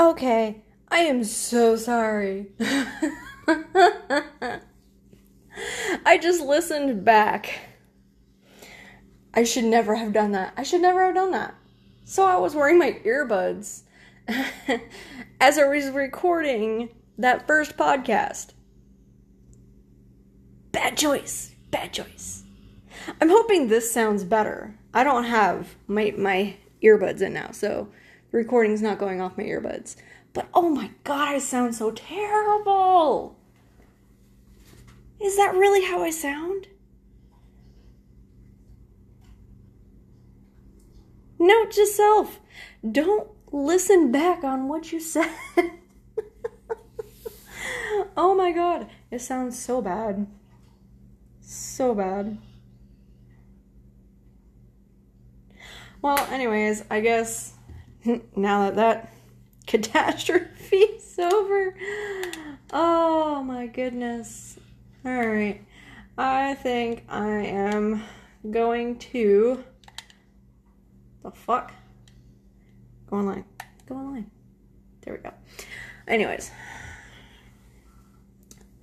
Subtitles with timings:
[0.00, 2.46] Okay, I am so sorry.
[6.06, 7.60] I just listened back.
[9.34, 10.54] I should never have done that.
[10.56, 11.54] I should never have done that.
[12.06, 13.82] So I was wearing my earbuds
[15.38, 16.88] as I was recording
[17.18, 18.54] that first podcast.
[20.72, 21.54] Bad choice.
[21.70, 22.44] Bad choice.
[23.20, 24.78] I'm hoping this sounds better.
[24.94, 27.88] I don't have my my earbuds in now, so
[28.30, 29.96] the recording's not going off my earbuds.
[30.32, 33.36] But oh my god, I sound so terrible.
[35.20, 36.68] Is that really how I sound?
[41.38, 42.38] Note to self
[42.88, 45.30] don't listen back on what you said.
[48.16, 50.26] oh my god, it sounds so bad.
[51.40, 52.38] So bad.
[56.02, 57.52] Well, anyways, I guess
[58.36, 59.12] now that that
[59.66, 61.74] catastrophe is over.
[62.72, 64.58] Oh my goodness.
[65.04, 65.64] Alright.
[66.16, 68.02] I think I am
[68.50, 69.64] going to.
[71.22, 71.72] The fuck?
[73.08, 73.44] Go online.
[73.86, 74.30] Go online.
[75.02, 75.32] There we go.
[76.06, 76.50] Anyways.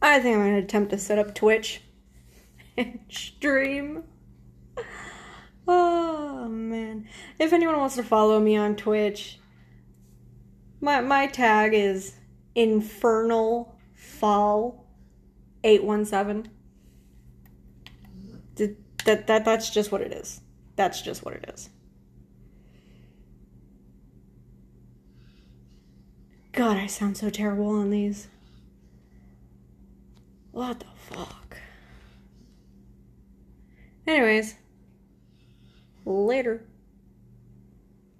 [0.01, 1.81] I think I'm going to attempt to set up Twitch
[2.77, 4.03] and stream.
[7.39, 9.39] If anyone wants to follow me on Twitch,
[10.81, 12.15] my my tag is
[12.55, 14.87] infernal fall
[15.63, 16.51] 817.
[19.05, 20.41] That, that that's just what it is.
[20.75, 21.69] That's just what it is.
[26.51, 28.27] God, I sound so terrible on these.
[30.51, 31.57] What the fuck?
[34.05, 34.55] Anyways,
[36.03, 36.65] later.